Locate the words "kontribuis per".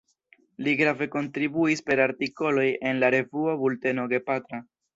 1.15-2.01